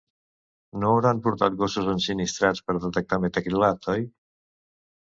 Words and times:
No 0.83 0.89
hauran 0.93 1.21
portat 1.27 1.59
gossos 1.61 1.91
ensinistrats 1.95 2.65
per 2.71 2.79
detectar 2.89 3.23
metacrilat, 3.29 3.93
oi? 3.99 4.11